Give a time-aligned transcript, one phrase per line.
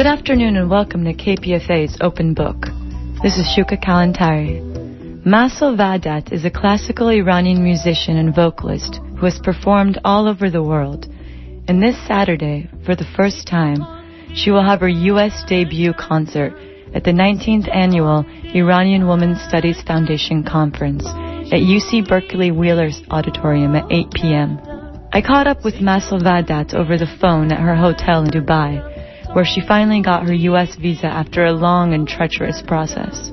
[0.00, 2.56] Good afternoon and welcome to KPFA's Open Book.
[3.22, 5.26] This is Shuka Kalantari.
[5.26, 10.62] Mahsa Vahdat is a classical Iranian musician and vocalist who has performed all over the
[10.62, 11.04] world.
[11.68, 13.84] And this Saturday, for the first time,
[14.34, 15.44] she will have her U.S.
[15.46, 16.54] debut concert
[16.94, 23.84] at the 19th annual Iranian Women's Studies Foundation Conference at UC Berkeley Wheeler's Auditorium at
[23.92, 24.58] 8 p.m.
[25.12, 28.99] I caught up with Mahsa Vahdat over the phone at her hotel in Dubai,
[29.34, 30.76] where she finally got her U.S.
[30.76, 33.32] visa after a long and treacherous process.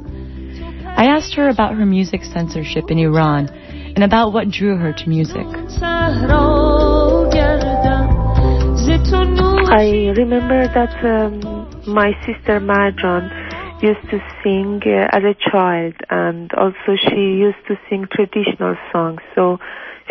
[0.86, 5.10] I asked her about her music censorship in Iran and about what drew her to
[5.10, 5.46] music.
[9.70, 13.30] I remember that um, my sister Marjan
[13.82, 19.20] used to sing uh, as a child and also she used to sing traditional songs.
[19.36, 19.60] So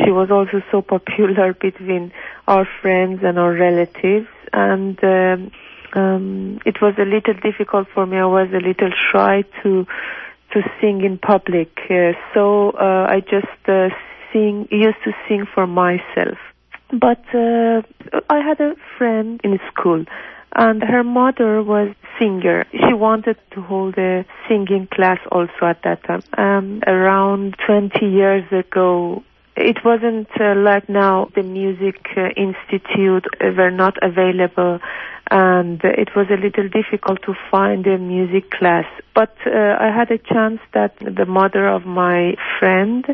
[0.05, 2.13] she was also so popular between
[2.47, 5.51] our friends and our relatives and um,
[5.95, 8.19] um, it was a little difficult for me.
[8.19, 9.87] I was a little shy to
[10.53, 11.71] to sing in public.
[11.91, 13.89] Uh, so uh, I just uh,
[14.33, 16.39] sing used to sing for myself.
[16.91, 17.83] But uh,
[18.31, 20.05] I had a friend in school
[20.55, 22.65] and her mother was singer.
[22.73, 26.23] She wanted to hold a singing class also at that time.
[26.39, 29.23] Um, around 20 years ago,
[29.57, 34.79] it wasn't uh, like now the music uh, institute were not available
[35.29, 38.85] and it was a little difficult to find a music class.
[39.15, 43.05] But uh, i had a chance that the mother of my friend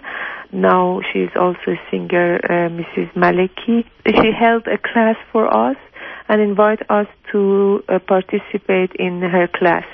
[0.52, 5.76] now she's also a singer uh, mrs maliki she held a class for us
[6.28, 9.84] and invited us to uh, participate in her class.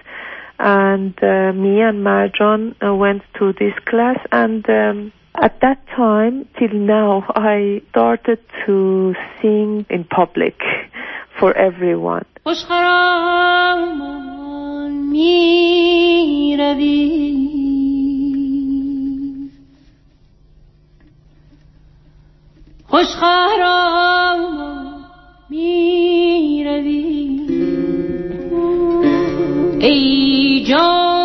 [0.58, 6.47] And uh, me and marjan uh, went to this class and um, at that time
[6.59, 10.55] till now I started to sing in public
[11.39, 12.25] for everyone.
[29.81, 31.16] ای جان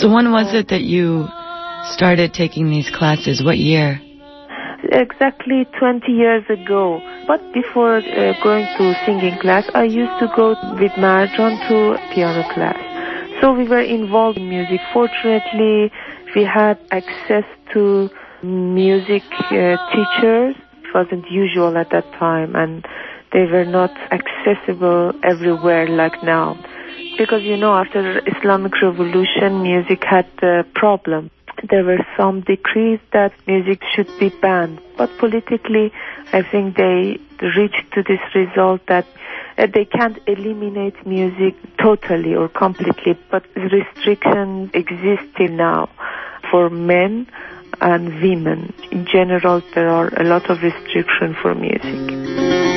[0.00, 1.28] So when was it that you
[1.92, 3.44] started taking these classes?
[3.44, 4.00] What year?
[4.90, 7.02] Exactly 20 years ago.
[7.26, 12.42] But before uh, going to singing class, I used to go with Marjan to piano
[12.54, 12.80] class.
[13.42, 14.80] So we were involved in music.
[14.90, 15.92] Fortunately,
[16.34, 18.08] we had access to
[18.42, 20.56] music uh, teachers.
[20.80, 22.86] It wasn't usual at that time and
[23.32, 26.58] they were not accessible everywhere like now.
[27.18, 31.30] Because you know, after Islamic Revolution, music had a problem.
[31.68, 35.92] There were some decrees that music should be banned, but politically,
[36.32, 37.18] I think they
[37.56, 39.06] reached to this result that
[39.58, 45.90] uh, they can't eliminate music totally or completely, but restrictions exist now
[46.50, 47.26] for men
[47.80, 48.72] and women.
[48.90, 52.69] In general, there are a lot of restrictions for music.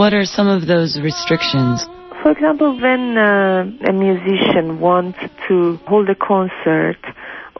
[0.00, 1.84] What are some of those restrictions?
[2.22, 6.96] For example, when uh, a musician wants to hold a concert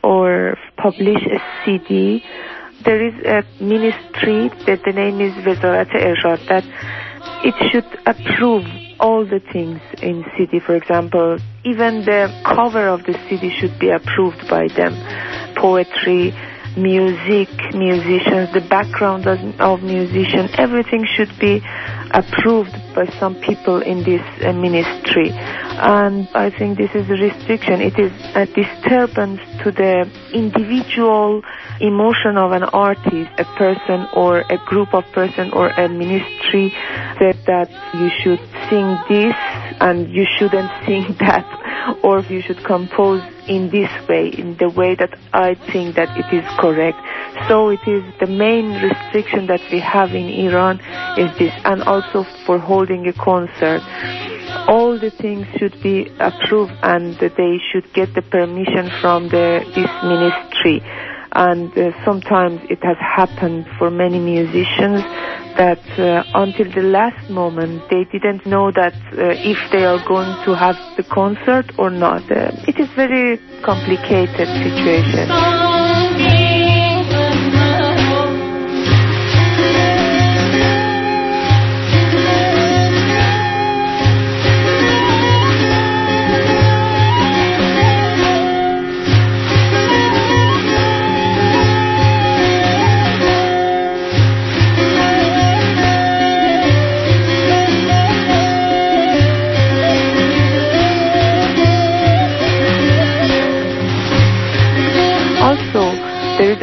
[0.03, 2.25] or publish a CD,
[2.83, 6.65] there is a ministry that the name is Vezarat Ershad that
[7.45, 8.65] it should approve
[8.99, 10.61] all the things in CD.
[10.61, 14.97] For example, even the cover of the CD should be approved by them.
[15.57, 16.33] Poetry,
[16.75, 21.61] music, musicians, the background of, of musician, everything should be
[22.13, 25.31] approved by some people in this uh, ministry.
[25.33, 27.81] And I think this is a restriction.
[27.81, 31.43] It is a disturbance to the individual
[31.81, 36.73] emotion of an artist, a person or a group of person or a ministry
[37.19, 39.35] said that you should sing this
[39.81, 41.47] and you shouldn't sing that
[42.03, 46.33] or you should compose in this way, in the way that I think that it
[46.33, 46.99] is correct.
[47.49, 50.79] So it is the main restriction that we have in Iran
[51.19, 53.83] is this and also for holding a concert.
[54.67, 59.93] All the things should be approved and they should get the permission from the, this
[60.03, 60.81] ministry
[61.33, 65.03] and uh, sometimes it has happened for many musicians
[65.61, 70.33] that uh, until the last moment they didn't know that uh, if they are going
[70.45, 72.23] to have the concert or not.
[72.33, 75.70] Uh, it is very complicated situation.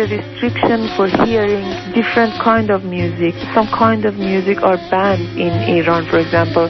[0.09, 3.33] Restriction for hearing different kind of music.
[3.53, 6.69] Some kind of music are banned in Iran, for example,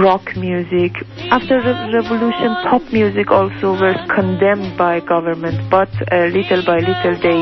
[0.00, 0.92] rock music.
[1.30, 7.16] After the revolution, pop music also was condemned by government, but uh, little by little
[7.22, 7.40] they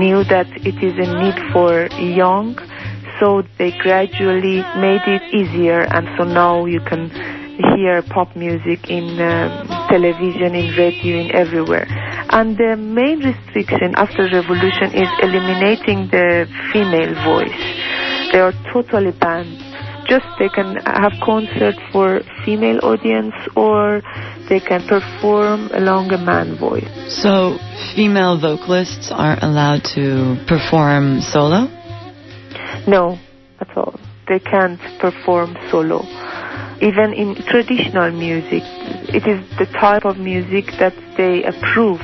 [0.00, 2.58] knew that it is a need for young,
[3.20, 7.10] so they gradually made it easier, and so now you can
[7.76, 11.86] hear pop music in um, television, in radio, in everywhere.
[12.32, 17.60] And the main restriction after revolution is eliminating the female voice.
[18.32, 19.60] They are totally banned.
[20.08, 24.00] Just they can have concerts for female audience or
[24.48, 26.88] they can perform along a man voice.
[27.20, 27.58] So,
[27.94, 31.68] female vocalists aren't allowed to perform solo?
[32.88, 33.18] No,
[33.60, 34.00] at all.
[34.26, 36.00] They can't perform solo.
[36.80, 38.64] Even in traditional music,
[39.12, 42.00] it is the type of music that they approve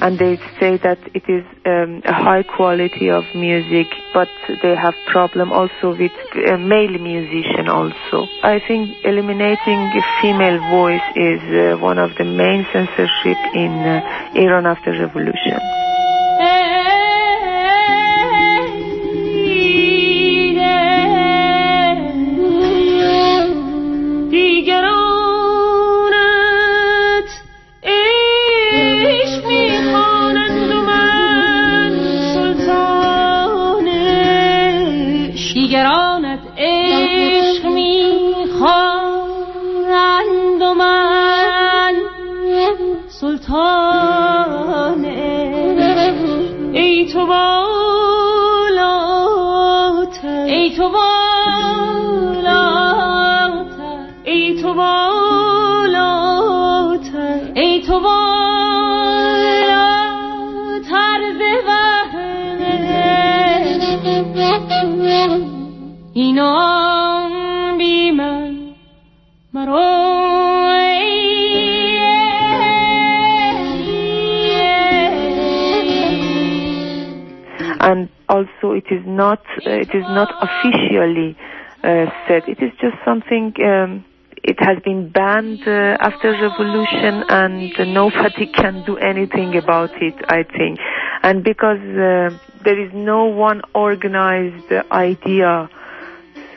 [0.00, 4.28] and they say that it is um, a high quality of music, but
[4.62, 8.26] they have problem also with uh, male musician also.
[8.42, 9.80] I think eliminating
[10.20, 15.77] female voice is uh, one of the main censorship in uh, Iran after revolution.
[78.78, 81.36] It is not uh, it is not officially
[81.82, 82.42] uh, said.
[82.48, 83.54] It is just something.
[83.72, 84.04] Um,
[84.42, 90.14] it has been banned uh, after revolution, and nobody can do anything about it.
[90.28, 90.78] I think,
[91.22, 92.30] and because uh,
[92.64, 95.68] there is no one organized idea.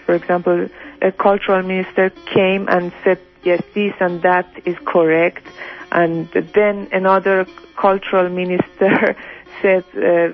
[0.05, 0.67] For example,
[1.01, 5.45] a cultural minister came and said, "Yes, this and that is correct,"
[5.91, 7.45] and then another
[7.77, 9.15] cultural minister
[9.61, 10.29] said uh,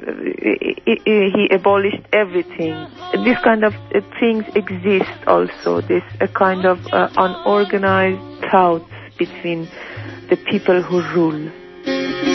[0.85, 2.87] he, he abolished everything.
[3.23, 5.81] This kind of uh, things exist also.
[5.81, 8.85] This a kind of uh, unorganized thoughts
[9.17, 9.67] between
[10.29, 12.26] the people who rule.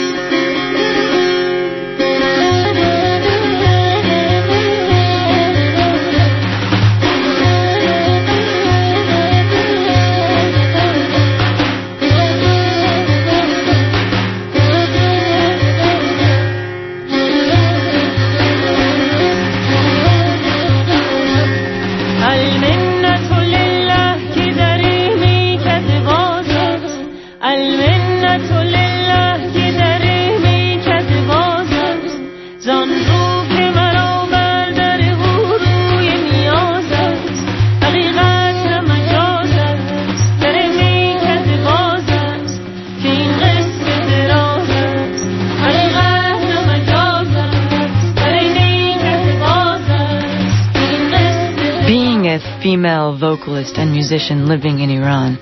[53.77, 55.37] And musician living in Iran,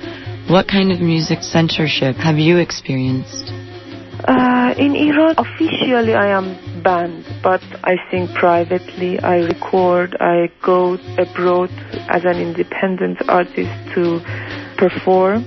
[0.48, 3.52] what kind of music censorship have you experienced?
[4.28, 10.94] Uh, in Iran, officially I am banned, but I sing privately, I record, I go
[11.18, 11.72] abroad
[12.10, 14.20] as an independent artist to
[14.78, 15.46] perform.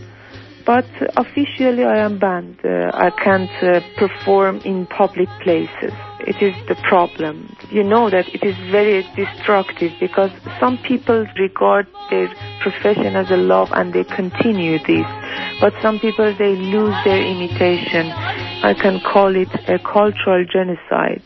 [0.66, 2.58] But officially I am banned.
[2.64, 5.92] Uh, I can't uh, perform in public places.
[6.26, 7.54] It is the problem.
[7.70, 12.28] You know that it is very destructive because some people regard their
[12.60, 15.06] profession as a love and they continue this.
[15.60, 18.10] But some people, they lose their imitation.
[18.10, 21.22] I can call it a cultural genocide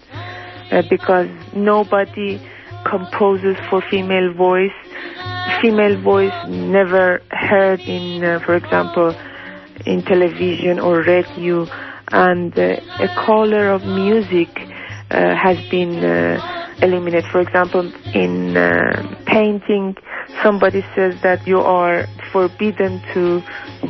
[0.73, 2.41] uh, because nobody
[2.85, 4.75] composes for female voice.
[5.61, 9.15] Female voice never heard in, uh, for example,
[9.87, 11.69] in television or radio,
[12.11, 14.49] and uh, a color of music
[15.11, 17.31] has been uh, eliminated.
[17.31, 19.97] For example, in uh, painting,
[20.43, 23.43] somebody says that you are forbidden to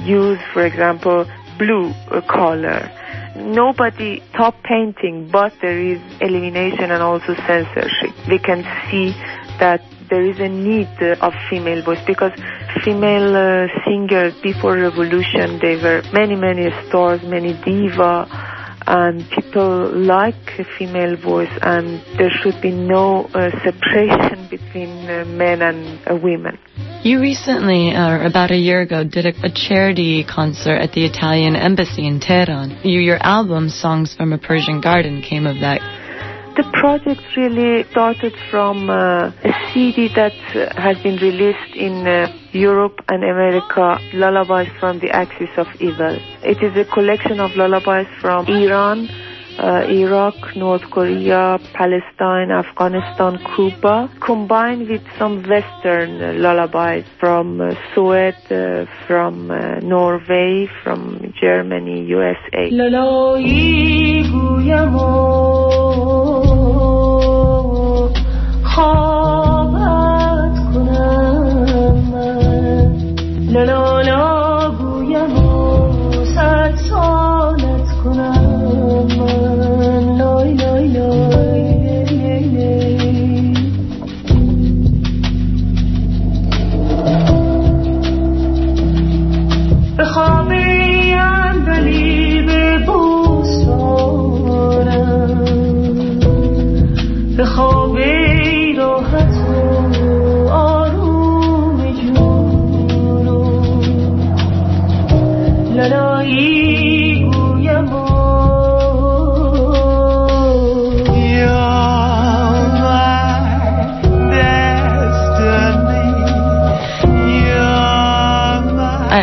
[0.04, 1.26] use, for example,
[1.58, 2.90] blue uh, color.
[3.36, 8.10] Nobody stopped painting, but there is elimination and also censorship.
[8.28, 9.12] We can see
[9.58, 12.32] that there is a need uh, of female voice because
[12.84, 18.26] female uh, singers before revolution they were many many stars many diva
[18.88, 20.34] and people like
[20.78, 26.58] female voice and there should be no uh, separation between uh, men and uh, women
[27.04, 31.54] You recently, or about a year ago, did a, a charity concert at the Italian
[31.54, 32.80] embassy in Tehran.
[32.82, 35.80] You, your album, Songs from a Persian Garden, came of that.
[36.58, 42.32] The project really started from uh, a CD that uh, has been released in uh,
[42.50, 46.18] Europe and America, Lullabies from the Axis of Evil.
[46.42, 49.08] It is a collection of lullabies from Iran,
[49.60, 58.34] uh, Iraq, North Korea, Palestine, Afghanistan, Cuba, combined with some Western lullabies from uh, Sweden,
[58.50, 62.68] uh, from uh, Norway, from Germany, USA.
[68.78, 73.97] محابت کنم من.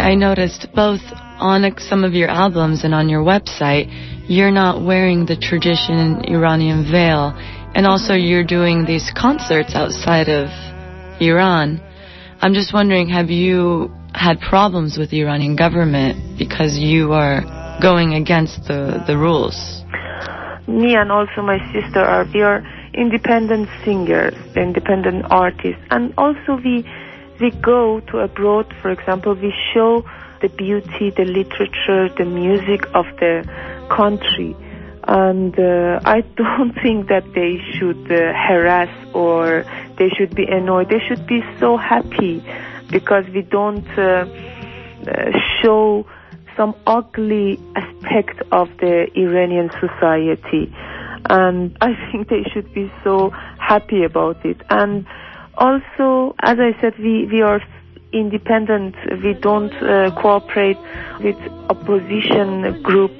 [0.06, 1.02] I, noticed both
[1.40, 3.88] on some of your albums and on your website,
[4.30, 7.34] you're not wearing the traditional Iranian veil,
[7.74, 10.50] and also you're doing these concerts outside of
[11.20, 11.82] Iran.
[12.40, 17.42] I'm just wondering, have you had problems with the Iranian government because you are
[17.82, 19.84] going against the, the rules?
[20.68, 26.84] me and also my sister are we are independent singers, independent artists, and also we
[27.40, 28.74] we go to abroad.
[28.82, 30.04] For example, we show
[30.42, 33.44] the beauty, the literature, the music of the
[33.90, 34.56] country,
[35.08, 39.66] and uh, I don't think that they should uh, harass or
[39.98, 40.90] they should be annoyed.
[40.90, 42.44] They should be so happy
[42.90, 44.26] because we don't uh,
[45.08, 46.06] uh, show
[46.56, 50.74] some ugly aspect of the Iranian society.
[51.30, 54.62] And I think they should be so happy about it.
[54.70, 55.06] And
[55.58, 57.62] also, as I said, we, we are
[58.14, 58.96] independent.
[59.24, 60.78] We don't uh, cooperate
[61.20, 61.36] with
[61.70, 63.12] opposition group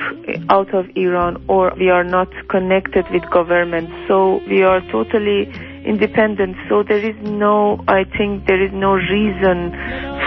[0.50, 3.90] out of Iran or we are not connected with government.
[4.08, 5.52] So we are totally
[5.86, 6.56] independent.
[6.70, 9.72] So there is no, I think there is no reason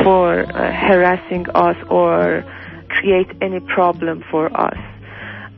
[0.03, 2.45] for uh, harassing us or
[2.89, 4.79] create any problem for us.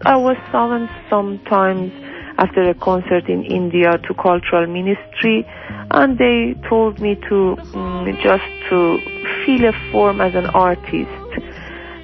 [0.02, 1.92] I was summoned sometimes
[2.40, 5.46] after a concert in India to cultural ministry
[5.90, 8.98] and they told me to mm, just to
[9.44, 11.28] fill a form as an artist.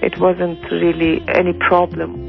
[0.03, 2.27] It wasn't really any problem.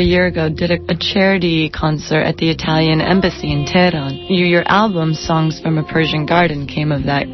[0.00, 4.16] A year ago, did a, a, charity concert at the Italian embassy in Tehran.
[4.28, 7.26] You, your album, Songs from a Persian Garden, came of that.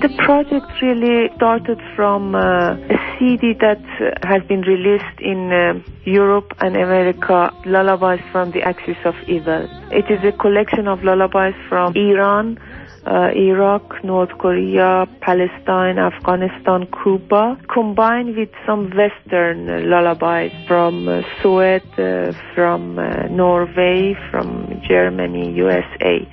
[0.00, 5.80] The project really started from uh, a CD that uh, has been released in uh,
[6.04, 9.68] Europe and America, Lullabies from the Axis of Evil.
[9.92, 12.58] It is a collection of lullabies from Iran,
[13.04, 21.82] uh, Iraq, North Korea, Palestine, Afghanistan, Cuba, combined with some Western lullabies from uh, Sweden,
[21.98, 26.28] uh, from uh, Norway, from Germany, USA.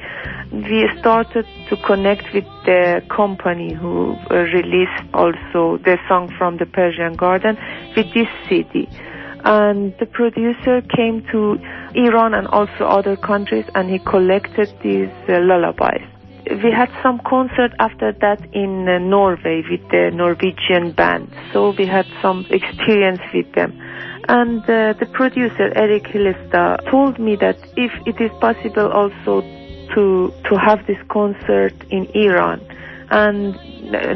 [0.52, 6.68] We started to connect with the company who uh, released also the song from the
[6.68, 7.58] Persian Garden
[7.96, 8.88] with this CD
[9.44, 11.58] and the producer came to
[11.96, 16.08] Iran and also other countries and he collected these uh, lullabies
[16.64, 21.34] we had some concert after that in uh, Norway with the Norwegian band.
[21.52, 23.78] So we had some experience with them.
[24.30, 29.42] And uh, the producer, Erik Hillestad, told me that if it is possible also
[29.96, 32.62] to, to have this concert in Iran.
[33.10, 33.56] And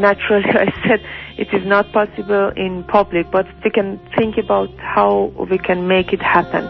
[0.02, 1.02] naturally I said
[1.42, 6.14] it is not possible in public, but we can think about how we can make
[6.14, 6.66] it happen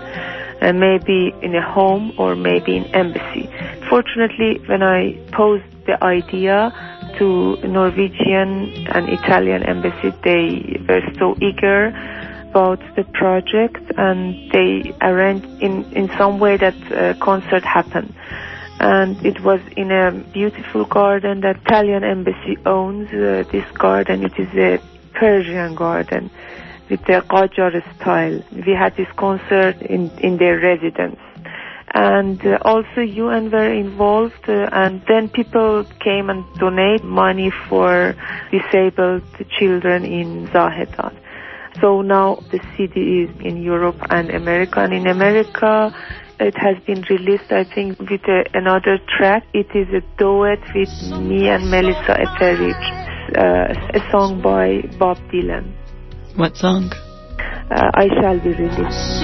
[0.62, 3.50] uh, maybe in a home or maybe in embassy.
[3.90, 6.72] Fortunately, when I posed the idea
[7.18, 11.88] to Norwegian and Italian embassy, they were so eager
[12.52, 18.14] about the project and they arranged in, in some way that uh, concert happened.
[18.84, 23.10] And it was in a beautiful garden that Italian embassy owns.
[23.14, 24.80] Uh, this garden, it is a
[25.14, 26.32] Persian garden
[26.90, 28.44] with the Qajar style.
[28.52, 31.20] We had this concert in, in their residence.
[31.94, 38.16] And uh, also UN were involved uh, and then people came and donate money for
[38.50, 39.22] disabled
[39.60, 41.16] children in Zahedan.
[41.80, 45.94] So now the CD is in Europe and America and in America
[46.42, 49.46] it has been released I think with a, another track.
[49.54, 50.90] It is a duet with
[51.22, 52.88] me and Melissa Etheridge,
[53.38, 55.72] uh, a song by Bob Dylan.
[56.36, 56.92] What song?
[56.92, 59.22] Uh, I shall be released.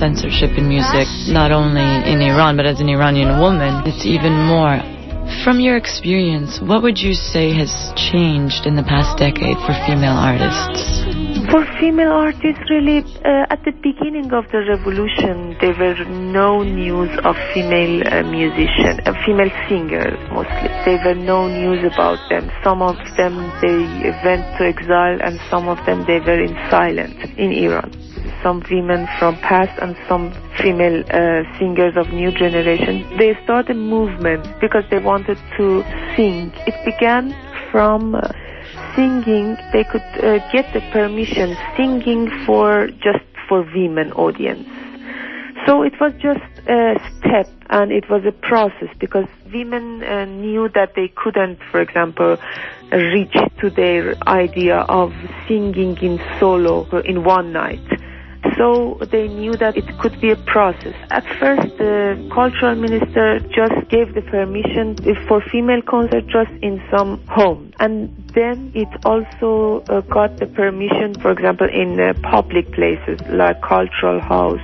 [0.00, 4.80] Censorship in music, not only in Iran, but as an Iranian woman, it's even more.
[5.44, 10.16] From your experience, what would you say has changed in the past decade for female
[10.16, 11.04] artists?
[11.52, 17.12] For female artists, really, uh, at the beginning of the revolution, there were no news
[17.22, 20.68] of female uh, musicians, uh, female singers mostly.
[20.88, 22.50] There were no news about them.
[22.64, 27.14] Some of them they went to exile, and some of them they were in silence
[27.36, 27.92] in Iran.
[28.42, 33.04] Some women from past and some female uh, singers of new generation.
[33.18, 35.82] They started a movement because they wanted to
[36.16, 36.52] sing.
[36.66, 37.34] It began
[37.70, 38.14] from.
[38.14, 38.32] Uh,
[38.94, 44.68] singing, they could uh, get the permission singing for just for women audience.
[45.66, 50.68] So it was just a step and it was a process because women uh, knew
[50.74, 52.38] that they couldn't, for example,
[52.92, 55.12] reach to their idea of
[55.46, 57.86] singing in solo in one night.
[58.56, 60.94] So they knew that it could be a process.
[61.10, 64.96] At first, the cultural minister just gave the permission
[65.28, 67.72] for female concert just in some home.
[67.80, 73.60] And then it also uh, got the permission, for example, in uh, public places like
[73.62, 74.60] cultural house.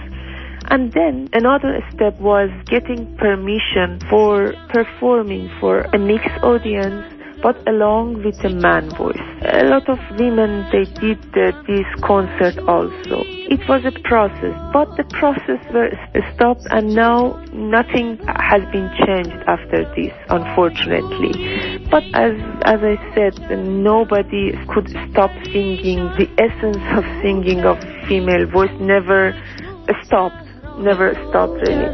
[0.68, 7.04] And then another step was getting permission for performing for a mixed audience
[7.42, 9.20] but along with the man voice.
[9.42, 13.22] A lot of women, they did uh, this concert also.
[13.48, 15.94] It was a process, but the process was
[16.34, 21.86] stopped and now nothing has been changed after this, unfortunately.
[21.90, 26.10] But as, as I said, nobody could stop singing.
[26.18, 29.32] The essence of singing of female voice never
[30.02, 30.42] stopped,
[30.78, 31.92] never stopped really.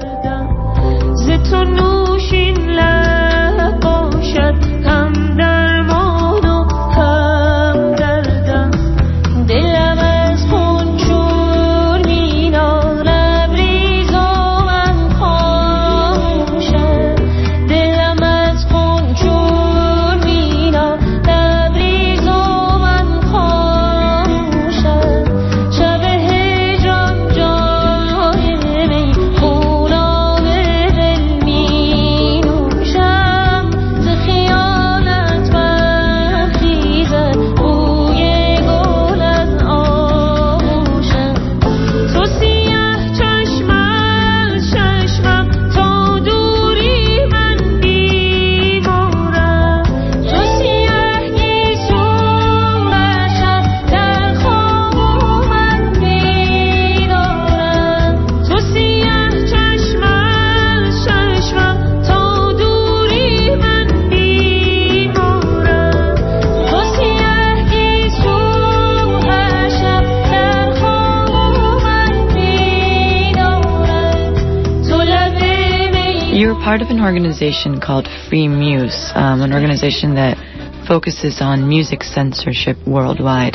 [76.64, 80.38] Part of an organization called Free Muse, um, an organization that
[80.87, 83.55] focuses on music censorship worldwide.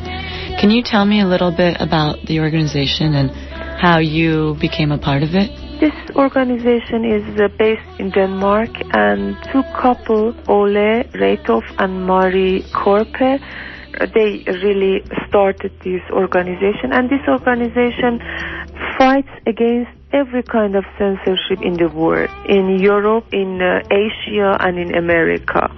[0.60, 3.32] Can you tell me a little bit about the organization and
[3.80, 5.48] how you became a part of it?
[5.80, 13.40] This organization is uh, based in Denmark, and two couple, Ole Reitov and Marie Korpe,
[14.14, 18.20] they really started this organization, and this organization
[19.00, 24.80] fights against every kind of censorship in the world, in Europe, in uh, Asia, and
[24.80, 25.70] in America.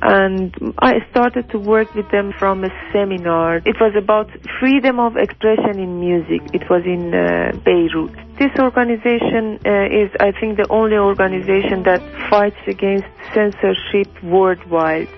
[0.00, 3.56] And I started to work with them from a seminar.
[3.56, 6.42] It was about freedom of expression in music.
[6.54, 8.14] It was in uh, Beirut.
[8.38, 15.08] This organization uh, is, I think, the only organization that fights against censorship worldwide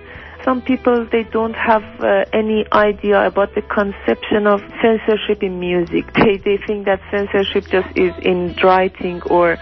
[0.45, 6.13] some people they don't have uh, any idea about the conception of censorship in music.
[6.15, 9.59] They they think that censorship just is in writing or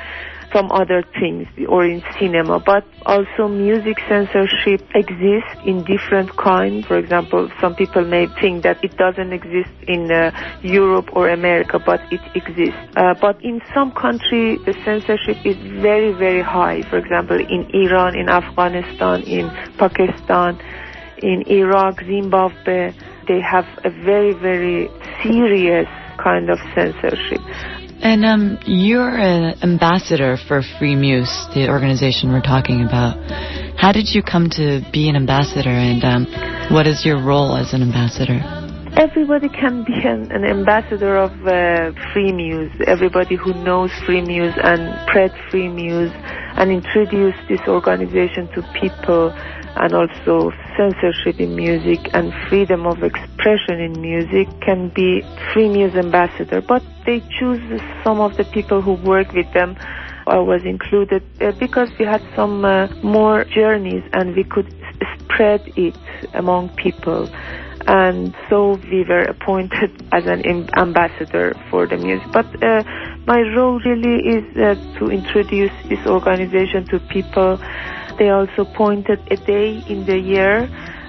[0.53, 6.87] some other things or in cinema, but also music censorship exists in different kinds.
[6.87, 10.31] For example, some people may think that it doesn't exist in uh,
[10.63, 12.81] Europe or America, but it exists.
[12.97, 16.83] Uh, but in some countries, the censorship is very, very high.
[16.89, 20.59] For example, in Iran, in Afghanistan, in Pakistan,
[21.19, 22.93] in Iraq, Zimbabwe,
[23.27, 24.89] they have a very, very
[25.23, 27.41] serious kind of censorship.
[28.01, 33.19] And um, you're an ambassador for Free Muse, the organization we're talking about.
[33.77, 36.27] How did you come to be an ambassador, and um,
[36.71, 38.39] what is your role as an ambassador?
[38.97, 42.73] Everybody can be an, an ambassador of uh, Free Muse.
[42.87, 46.11] Everybody who knows Free Muse and spread Free Muse
[46.59, 49.31] and introduce this organization to people
[49.76, 55.94] and also censorship in music and freedom of expression in music can be Free Muse
[55.94, 57.61] ambassador, but they choose
[58.04, 59.76] some of the people who work with them.
[60.26, 64.72] I was included uh, because we had some uh, more journeys and we could
[65.18, 65.96] spread it
[66.35, 67.28] among people.
[67.87, 72.31] And so we were appointed as an ambassador for the music.
[72.33, 72.83] But uh,
[73.26, 77.59] my role really is uh, to introduce this organization to people
[78.18, 80.66] they also appointed a day in the year,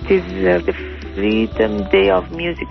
[0.07, 0.73] this uh, the
[1.15, 2.67] Freedom Day of Music,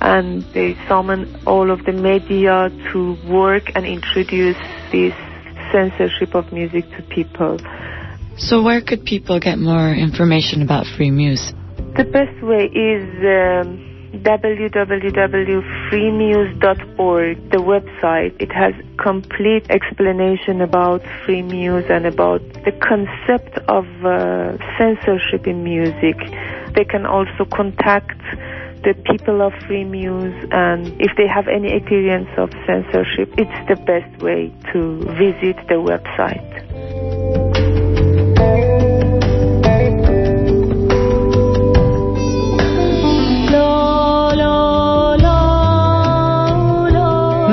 [0.00, 4.56] and they summon all of the media to work and introduce
[4.90, 5.14] this
[5.70, 7.58] censorship of music to people.
[8.36, 11.52] So where could people get more information about Free Muse?
[11.96, 13.92] The best way is um,
[15.92, 18.34] www.freemuse.org, the website.
[18.40, 25.62] It has complete explanation about free muse and about the concept of uh, censorship in
[25.62, 26.16] music.
[26.74, 28.18] They can also contact
[28.84, 33.76] the people of free muse and if they have any experience of censorship, it's the
[33.84, 37.01] best way to visit the website.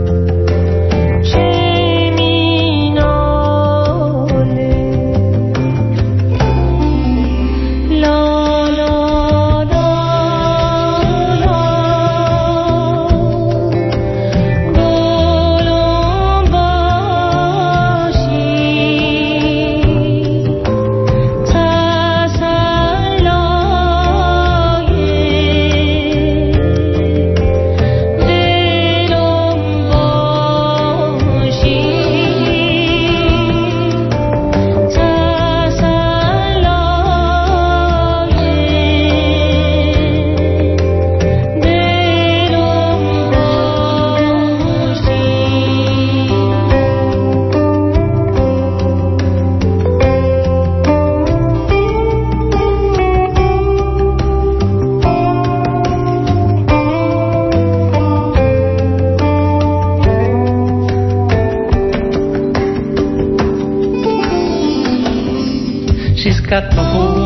[66.49, 67.18] quatre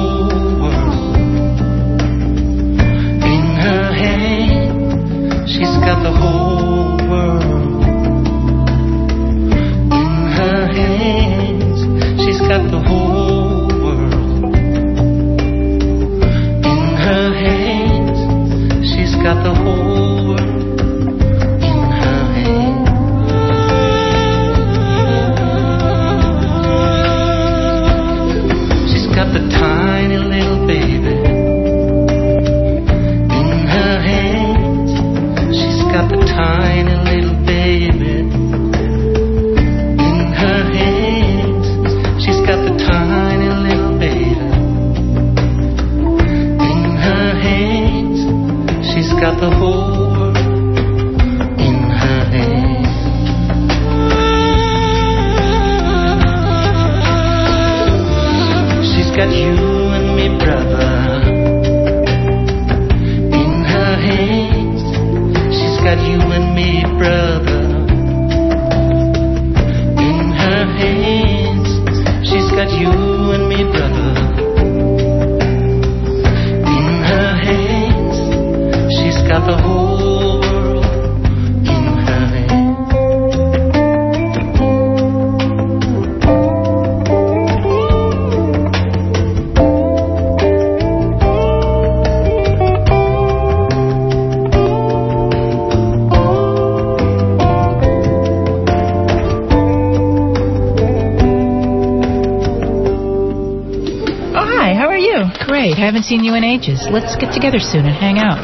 [105.62, 105.79] Great.
[105.79, 106.90] Haven't seen you in ages.
[106.90, 108.42] Let's get together soon and hang out.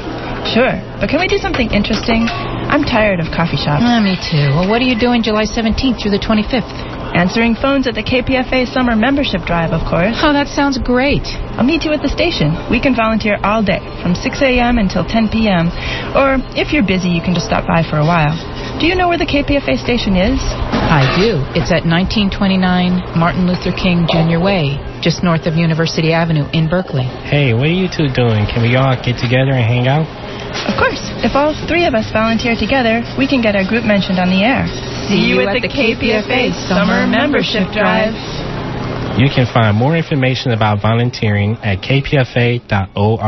[0.54, 0.70] Sure,
[1.02, 2.30] but can we do something interesting?
[2.30, 3.82] I'm tired of coffee shops.
[3.82, 4.54] Ah, me too.
[4.54, 6.70] Well, what are you doing July 17th through the 25th?
[7.18, 10.14] Answering phones at the KPFA Summer Membership Drive, of course.
[10.22, 11.26] Oh, that sounds great.
[11.58, 12.54] I'll meet you at the station.
[12.70, 14.78] We can volunteer all day, from 6 a.m.
[14.78, 15.74] until 10 p.m.
[16.14, 18.38] Or if you're busy, you can just stop by for a while.
[18.78, 20.38] Do you know where the KPFA station is?
[20.38, 21.42] I do.
[21.58, 24.38] It's at 1929 Martin Luther King Jr.
[24.38, 24.78] Way,
[25.08, 27.08] just north of University Avenue in Berkeley.
[27.24, 28.44] Hey, what are you two doing?
[28.44, 30.04] Can we all get together and hang out?
[30.68, 31.00] Of course.
[31.24, 34.44] If all three of us volunteer together, we can get our group mentioned on the
[34.44, 34.68] air.
[35.08, 38.12] See you at the KPFA Summer Membership Drive.
[39.16, 43.20] You can find more information about volunteering at kpfa.org.